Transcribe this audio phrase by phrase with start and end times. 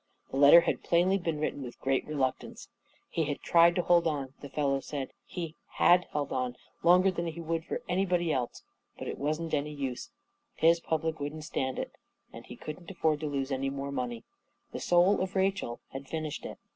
[0.31, 2.69] The letter had plainly been written with great reluctance.
[3.07, 5.13] He had tried to hold on, the fellow i A KING IN BABYLON n said;
[5.25, 8.63] he had held on longer than he would for any body else;
[8.97, 10.09] but it wasn't any use.
[10.55, 11.91] His public wouldn't stand it,
[12.33, 14.23] and he couldn't afford to lose any more money."
[14.73, 16.57] The Soul of Rachel" had finished it.